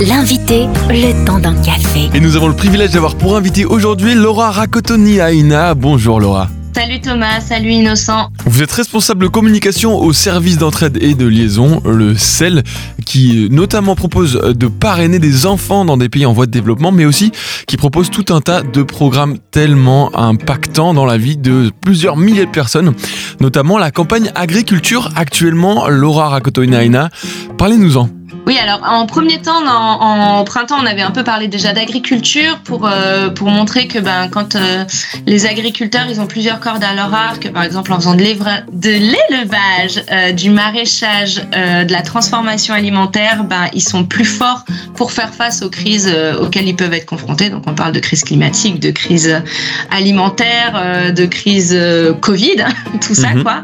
L'invité, 0.00 0.68
le 0.90 1.24
temps 1.26 1.40
d'un 1.40 1.60
café. 1.60 2.08
Et 2.14 2.20
nous 2.20 2.36
avons 2.36 2.46
le 2.46 2.54
privilège 2.54 2.92
d'avoir 2.92 3.16
pour 3.16 3.36
invité 3.36 3.64
aujourd'hui 3.64 4.14
Laura 4.14 4.52
Rakotoni 4.52 5.18
Aina. 5.18 5.74
Bonjour 5.74 6.20
Laura. 6.20 6.48
Salut 6.72 7.00
Thomas, 7.00 7.40
salut 7.40 7.72
Innocent. 7.72 8.28
Vous 8.46 8.62
êtes 8.62 8.70
responsable 8.70 9.28
communication 9.28 9.98
au 9.98 10.12
service 10.12 10.56
d'entraide 10.56 10.98
et 11.02 11.14
de 11.14 11.26
liaison, 11.26 11.82
le 11.84 12.14
CEL, 12.16 12.62
qui 13.06 13.46
euh, 13.46 13.48
notamment 13.50 13.96
propose 13.96 14.34
de 14.34 14.68
parrainer 14.68 15.18
des 15.18 15.46
enfants 15.46 15.84
dans 15.84 15.96
des 15.96 16.08
pays 16.08 16.26
en 16.26 16.32
voie 16.32 16.46
de 16.46 16.52
développement, 16.52 16.92
mais 16.92 17.04
aussi 17.04 17.32
qui 17.66 17.76
propose 17.76 18.08
tout 18.08 18.26
un 18.32 18.40
tas 18.40 18.62
de 18.62 18.84
programmes 18.84 19.38
tellement 19.50 20.16
impactants 20.16 20.94
dans 20.94 21.06
la 21.06 21.18
vie 21.18 21.36
de 21.36 21.72
plusieurs 21.80 22.16
milliers 22.16 22.46
de 22.46 22.52
personnes, 22.52 22.94
notamment 23.40 23.78
la 23.78 23.90
campagne 23.90 24.30
agriculture 24.36 25.10
actuellement. 25.16 25.88
Laura 25.88 26.28
Rakotoni 26.28 26.76
Aina, 26.76 27.10
parlez-nous-en. 27.56 28.10
Oui, 28.46 28.56
alors 28.58 28.80
en 28.82 29.06
premier 29.06 29.40
temps, 29.40 29.66
en, 29.66 30.44
printemps, 30.44 30.78
on 30.80 30.86
avait 30.86 31.02
un 31.02 31.10
peu 31.10 31.24
parlé 31.24 31.48
déjà 31.48 31.72
d'agriculture 31.72 32.58
pour 32.64 32.86
euh, 32.86 33.28
pour 33.30 33.48
montrer 33.48 33.86
que 33.86 33.98
ben 33.98 34.28
quand 34.28 34.56
euh, 34.56 34.84
les 35.26 35.46
agriculteurs 35.46 36.06
ils 36.08 36.20
ont 36.20 36.26
plusieurs 36.26 36.60
cordes 36.60 36.82
à 36.82 36.94
leur 36.94 37.12
arc, 37.12 37.50
par 37.52 37.62
exemple 37.62 37.92
en 37.92 37.96
faisant 37.96 38.14
de 38.14 38.22
l'élevage, 38.22 40.02
euh, 40.10 40.32
du 40.32 40.50
maraîchage, 40.50 41.36
de 41.36 41.92
la 41.92 42.02
transformation 42.02 42.74
alimentaire, 42.74 43.44
ben 43.44 43.68
ils 43.72 43.82
sont 43.82 44.04
plus 44.04 44.24
forts 44.24 44.64
pour 44.94 45.12
faire 45.12 45.34
face 45.34 45.62
aux 45.62 45.70
crises 45.70 46.12
auxquelles 46.40 46.68
ils 46.68 46.76
peuvent 46.76 46.94
être 46.94 47.06
confrontés. 47.06 47.50
Donc 47.50 47.64
on 47.66 47.74
parle 47.74 47.92
de 47.92 48.00
crise 48.00 48.24
climatique, 48.24 48.80
de 48.80 48.90
crise 48.90 49.42
alimentaire, 49.90 51.12
de 51.12 51.26
crise 51.26 51.78
Covid, 52.20 52.64
tout 53.00 53.14
ça 53.14 53.30
mhm. 53.30 53.42
quoi. 53.42 53.62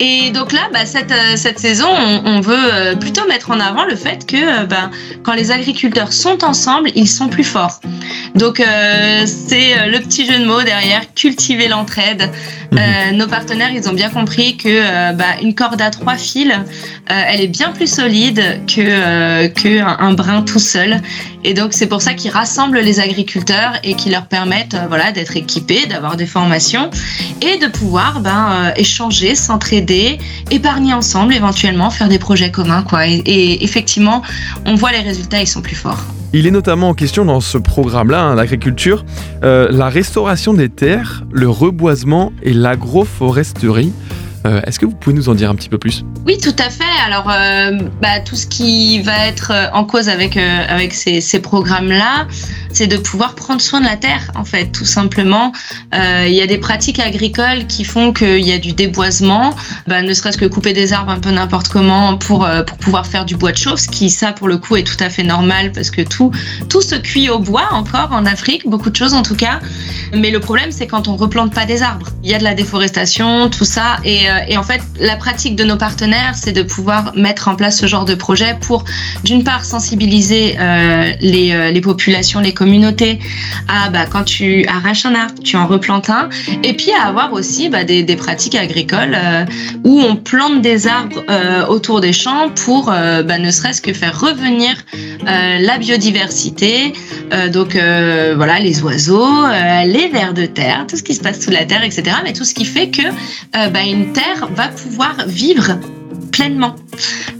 Et 0.00 0.30
donc 0.30 0.52
là, 0.52 0.68
bah, 0.72 0.86
cette, 0.86 1.10
euh, 1.10 1.36
cette 1.36 1.58
saison, 1.58 1.88
on, 2.24 2.40
veut 2.40 2.54
euh, 2.56 2.94
plutôt 2.94 3.26
mettre 3.26 3.50
en 3.50 3.58
avant 3.58 3.84
le 3.84 3.96
fait 3.96 4.26
que 4.26 4.36
euh, 4.36 4.66
bah, 4.66 4.90
quand 5.24 5.34
les 5.34 5.50
agriculteurs 5.50 6.12
sont 6.12 6.44
ensemble, 6.44 6.90
ils 6.94 7.08
sont 7.08 7.28
plus 7.28 7.44
forts. 7.44 7.80
Donc 8.34 8.58
c'est 8.58 9.88
le 9.88 9.98
petit 9.98 10.24
jeu 10.24 10.38
de 10.38 10.44
mots 10.44 10.62
derrière, 10.62 11.02
cultiver 11.14 11.66
l'entraide. 11.66 12.30
Mhm. 12.70 13.16
nos 13.16 13.26
partenaires, 13.26 13.70
ils 13.72 13.88
ont 13.88 13.94
bien 13.94 14.10
compris 14.10 14.56
que 14.56 15.12
bah, 15.12 15.24
une 15.42 15.54
corde 15.54 15.80
à 15.80 15.90
trois 15.90 16.16
fils, 16.16 16.52
elle 17.06 17.40
est 17.40 17.48
bien 17.48 17.72
plus 17.72 17.92
solide 17.92 18.60
que 18.66 19.46
qu'un 19.46 19.96
un 19.98 20.12
brin 20.12 20.42
tout 20.42 20.58
seul. 20.58 21.00
Et 21.44 21.54
donc 21.54 21.72
c'est 21.72 21.86
pour 21.86 22.02
ça 22.02 22.14
qu'ils 22.14 22.30
rassemblent 22.30 22.78
les 22.78 23.00
agriculteurs 23.00 23.72
et 23.82 23.94
qui 23.94 24.10
leur 24.10 24.26
permettent 24.26 24.76
voilà 24.88 25.10
d'être 25.10 25.36
équipés, 25.36 25.86
d'avoir 25.86 26.16
des 26.16 26.26
formations 26.26 26.90
et 27.40 27.56
de 27.58 27.66
pouvoir 27.66 28.20
ben, 28.20 28.72
échanger, 28.76 29.34
s'entraider 29.34 29.87
épargner 30.50 30.94
ensemble, 30.94 31.34
éventuellement 31.34 31.90
faire 31.90 32.08
des 32.08 32.18
projets 32.18 32.50
communs. 32.50 32.82
Quoi. 32.82 33.06
Et, 33.06 33.64
effectivement, 33.64 34.22
on 34.66 34.74
voit 34.74 34.92
les 34.92 35.00
résultats, 35.00 35.40
ils 35.40 35.46
sont 35.46 35.62
plus 35.62 35.76
forts. 35.76 36.02
Il 36.34 36.46
est 36.46 36.50
notamment 36.50 36.90
en 36.90 36.94
question 36.94 37.24
dans 37.24 37.40
ce 37.40 37.56
programme-là, 37.56 38.20
hein, 38.20 38.34
l'agriculture, 38.34 39.04
euh, 39.44 39.68
la 39.70 39.88
restauration 39.88 40.52
des 40.52 40.68
terres, 40.68 41.24
le 41.32 41.48
reboisement 41.48 42.32
et 42.42 42.52
l'agroforesterie. 42.52 43.92
Euh, 44.48 44.60
est-ce 44.64 44.78
que 44.78 44.86
vous 44.86 44.94
pouvez 44.94 45.14
nous 45.14 45.28
en 45.28 45.34
dire 45.34 45.50
un 45.50 45.54
petit 45.54 45.68
peu 45.68 45.78
plus? 45.78 46.04
Oui, 46.26 46.38
tout 46.38 46.56
à 46.58 46.70
fait. 46.70 46.84
Alors, 47.06 47.30
euh, 47.30 47.78
bah, 48.00 48.20
tout 48.20 48.36
ce 48.36 48.46
qui 48.46 49.00
va 49.02 49.26
être 49.26 49.52
en 49.72 49.84
cause 49.84 50.08
avec, 50.08 50.36
avec 50.36 50.94
ces, 50.94 51.20
programmes-là, 51.40 52.26
c'est 52.72 52.86
de 52.86 52.96
pouvoir 52.96 53.34
prendre 53.34 53.60
soin 53.60 53.80
de 53.80 53.86
la 53.86 53.96
terre, 53.96 54.30
en 54.34 54.44
fait, 54.44 54.66
tout 54.66 54.84
simplement. 54.84 55.52
Euh, 55.94 56.26
il 56.28 56.34
y 56.34 56.40
a 56.40 56.46
des 56.46 56.58
pratiques 56.58 56.98
agricoles 57.00 57.66
qui 57.66 57.84
font 57.84 58.12
qu'il 58.12 58.46
y 58.46 58.52
a 58.52 58.58
du 58.58 58.72
déboisement, 58.72 59.54
bah, 59.86 60.02
ne 60.02 60.12
serait-ce 60.12 60.38
que 60.38 60.46
couper 60.46 60.72
des 60.72 60.92
arbres 60.92 61.10
un 61.10 61.18
peu 61.18 61.30
n'importe 61.30 61.68
comment 61.68 62.16
pour, 62.16 62.44
euh, 62.44 62.62
pour 62.62 62.78
pouvoir 62.78 63.06
faire 63.06 63.24
du 63.24 63.36
bois 63.36 63.52
de 63.52 63.56
chauffe, 63.56 63.80
ce 63.80 63.88
qui, 63.88 64.10
ça, 64.10 64.32
pour 64.32 64.48
le 64.48 64.58
coup, 64.58 64.76
est 64.76 64.84
tout 64.84 65.02
à 65.02 65.10
fait 65.10 65.22
normal 65.22 65.72
parce 65.72 65.90
que 65.90 66.02
tout, 66.02 66.30
tout 66.68 66.82
se 66.82 66.94
cuit 66.94 67.30
au 67.30 67.38
bois 67.38 67.68
encore 67.72 68.10
en 68.12 68.26
Afrique, 68.26 68.68
beaucoup 68.68 68.90
de 68.90 68.96
choses 68.96 69.14
en 69.14 69.22
tout 69.22 69.36
cas. 69.36 69.60
Mais 70.12 70.30
le 70.30 70.40
problème, 70.40 70.72
c'est 70.72 70.86
quand 70.86 71.08
on 71.08 71.16
replante 71.16 71.52
pas 71.52 71.66
des 71.66 71.82
arbres. 71.82 72.08
Il 72.22 72.30
y 72.30 72.34
a 72.34 72.38
de 72.38 72.44
la 72.44 72.54
déforestation, 72.54 73.50
tout 73.50 73.64
ça. 73.64 73.96
Et, 74.04 74.30
euh, 74.30 74.37
et 74.46 74.56
en 74.56 74.62
fait, 74.62 74.82
la 75.00 75.16
pratique 75.16 75.56
de 75.56 75.64
nos 75.64 75.76
partenaires, 75.76 76.34
c'est 76.34 76.52
de 76.52 76.62
pouvoir 76.62 77.12
mettre 77.16 77.48
en 77.48 77.56
place 77.56 77.78
ce 77.78 77.86
genre 77.86 78.04
de 78.04 78.14
projet 78.14 78.56
pour, 78.60 78.84
d'une 79.24 79.44
part, 79.44 79.64
sensibiliser 79.64 80.56
les, 81.20 81.72
les 81.72 81.80
populations, 81.80 82.40
les 82.40 82.52
communauté, 82.52 83.20
à 83.68 83.88
bah, 83.90 84.06
quand 84.10 84.24
tu 84.24 84.66
arraches 84.66 85.06
un 85.06 85.14
arbre, 85.14 85.40
tu 85.42 85.56
en 85.56 85.66
replantes 85.66 86.10
un, 86.10 86.28
et 86.62 86.74
puis 86.74 86.90
à 86.92 87.06
avoir 87.06 87.32
aussi 87.32 87.68
bah, 87.68 87.84
des, 87.84 88.04
pratiques 88.16 88.56
agricoles 88.56 89.16
euh, 89.16 89.44
où 89.84 90.00
on 90.00 90.16
plante 90.16 90.60
des 90.60 90.86
arbres 90.86 91.24
euh, 91.30 91.66
autour 91.66 92.00
des 92.00 92.12
champs 92.12 92.48
pour 92.50 92.90
euh, 92.90 93.22
bah, 93.22 93.38
ne 93.38 93.50
serait-ce 93.50 93.80
que 93.80 93.92
faire 93.92 94.18
revenir 94.18 94.74
la 95.24 95.78
biodiversité, 95.78 96.92
donc 97.52 97.72
voilà 97.72 98.58
les 98.60 98.82
oiseaux, 98.82 99.46
les 99.84 100.08
vers 100.08 100.32
de 100.32 100.46
terre, 100.46 100.86
tout 100.88 100.96
ce 100.96 101.02
qui 101.02 101.14
se 101.14 101.20
passe 101.20 101.40
sous 101.40 101.50
la 101.50 101.64
terre, 101.66 101.84
etc. 101.84 102.04
Mais 102.24 102.32
tout 102.32 102.44
ce 102.44 102.54
qui 102.54 102.64
fait 102.64 102.88
que 102.88 103.02
une 103.86 104.12
va 104.54 104.68
pouvoir 104.68 105.14
vivre 105.26 105.78
pleinement. 106.32 106.74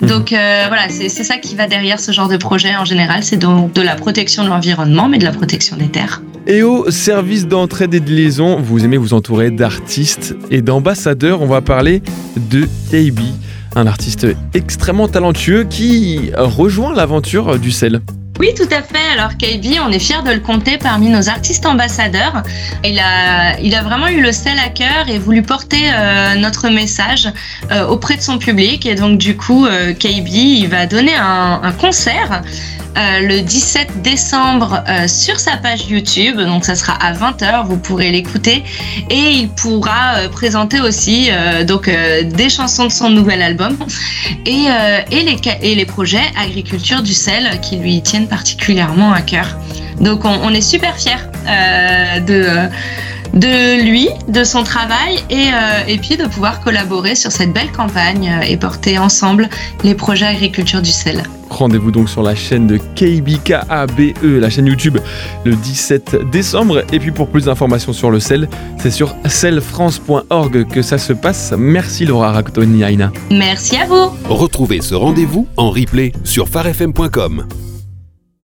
Donc 0.00 0.32
euh, 0.32 0.64
voilà, 0.68 0.88
c'est 0.88 1.08
ça 1.08 1.36
qui 1.38 1.54
va 1.54 1.66
derrière 1.66 2.00
ce 2.00 2.12
genre 2.12 2.28
de 2.28 2.36
projet 2.36 2.74
en 2.76 2.84
général, 2.84 3.22
c'est 3.22 3.36
donc 3.36 3.72
de 3.72 3.82
la 3.82 3.94
protection 3.94 4.44
de 4.44 4.48
l'environnement, 4.48 5.08
mais 5.08 5.18
de 5.18 5.24
la 5.24 5.32
protection 5.32 5.76
des 5.76 5.88
terres. 5.88 6.22
Et 6.46 6.62
au 6.62 6.90
service 6.90 7.46
d'entraide 7.46 7.94
et 7.94 8.00
de 8.00 8.10
liaison, 8.10 8.60
vous 8.60 8.84
aimez 8.84 8.96
vous 8.96 9.12
entourer 9.12 9.50
d'artistes 9.50 10.34
et 10.50 10.62
d'ambassadeurs. 10.62 11.42
On 11.42 11.46
va 11.46 11.60
parler 11.60 12.02
de 12.36 12.66
KB, 12.90 13.20
un 13.76 13.86
artiste 13.86 14.26
extrêmement 14.54 15.08
talentueux 15.08 15.64
qui 15.64 16.30
rejoint 16.36 16.94
l'aventure 16.94 17.58
du 17.58 17.70
sel. 17.70 18.00
Oui, 18.38 18.54
tout 18.56 18.68
à 18.70 18.82
fait. 18.82 19.12
Alors 19.12 19.36
KB, 19.36 19.80
on 19.84 19.90
est 19.90 19.98
fiers 19.98 20.22
de 20.24 20.30
le 20.30 20.38
compter 20.38 20.78
parmi 20.78 21.08
nos 21.08 21.28
artistes 21.28 21.66
ambassadeurs. 21.66 22.44
Il 22.84 22.98
a, 23.00 23.82
vraiment 23.82 24.08
eu 24.08 24.20
le 24.20 24.30
sel 24.32 24.58
à 24.64 24.68
cœur 24.68 25.08
et 25.08 25.18
voulu 25.18 25.42
porter 25.42 25.90
euh, 25.92 26.36
notre 26.36 26.68
message 26.68 27.28
euh, 27.72 27.86
auprès 27.86 28.16
de 28.16 28.22
son 28.22 28.38
public. 28.38 28.86
Et 28.86 28.94
donc 28.94 29.18
du 29.18 29.36
coup, 29.36 29.66
euh, 29.66 29.92
KB, 29.92 30.28
il 30.28 30.68
va 30.68 30.86
donner 30.86 31.14
un 31.16 31.72
concert 31.80 32.42
euh, 32.98 33.20
le 33.20 33.42
17 33.42 34.02
décembre 34.02 34.82
euh, 34.88 35.06
sur 35.06 35.38
sa 35.38 35.56
page 35.56 35.86
YouTube. 35.88 36.36
Donc 36.36 36.64
ça 36.64 36.74
sera 36.74 36.94
à 36.94 37.12
20h, 37.12 37.66
vous 37.66 37.76
pourrez 37.76 38.10
l'écouter. 38.10 38.64
Et 39.08 39.30
il 39.30 39.50
pourra 39.50 40.16
euh, 40.16 40.28
présenter 40.28 40.80
aussi 40.80 41.30
donc, 41.66 41.88
des 41.88 42.48
chansons 42.48 42.86
de 42.86 42.92
son 42.92 43.10
nouvel 43.10 43.42
album 43.42 43.76
et, 44.46 44.66
et, 45.10 45.22
les, 45.22 45.38
et 45.62 45.74
les 45.74 45.84
projets 45.84 46.22
Agriculture 46.40 47.02
du 47.02 47.14
sel 47.14 47.60
qui 47.60 47.76
lui 47.76 48.02
tiennent 48.02 48.28
particulièrement 48.28 49.12
à 49.12 49.22
cœur. 49.22 49.56
Donc 50.00 50.24
on, 50.24 50.50
est 50.50 50.60
super 50.60 50.96
fiers 50.96 51.16
de 52.26 52.68
de 53.34 53.82
lui, 53.82 54.08
de 54.28 54.44
son 54.44 54.62
travail 54.62 55.18
et, 55.30 55.48
et, 55.86 55.98
puis 55.98 56.16
de 56.16 56.26
pouvoir 56.26 56.60
collaborer 56.60 57.14
sur 57.14 57.32
cette 57.32 57.52
belle 57.52 57.72
campagne 57.72 58.40
et 58.46 58.56
porter 58.56 58.98
ensemble 58.98 59.48
les 59.84 59.94
projets 59.94 60.26
agriculture 60.26 60.82
du 60.82 60.92
sel. 60.92 61.22
Rendez-vous 61.50 61.90
donc 61.90 62.08
sur 62.08 62.22
la 62.22 62.34
chaîne 62.34 62.66
de 62.66 62.76
KBKABE, 62.76 64.22
la 64.22 64.50
chaîne 64.50 64.66
YouTube, 64.66 64.98
le 65.44 65.54
17 65.54 66.30
décembre. 66.30 66.82
Et 66.92 66.98
puis 66.98 67.10
pour 67.10 67.28
plus 67.28 67.44
d'informations 67.44 67.92
sur 67.92 68.10
le 68.10 68.20
sel, 68.20 68.48
c'est 68.78 68.90
sur 68.90 69.14
selfrance.org 69.26 70.68
que 70.68 70.82
ça 70.82 70.98
se 70.98 71.12
passe. 71.12 71.54
Merci 71.56 72.04
Laura 72.04 72.32
Rakotoni 72.32 72.82
Aina. 72.82 73.12
Merci 73.30 73.76
à 73.76 73.86
vous. 73.86 74.10
Retrouvez 74.28 74.80
ce 74.80 74.94
rendez-vous 74.94 75.46
en 75.56 75.70
replay 75.70 76.12
sur 76.24 76.48
farfm.com. 76.48 77.46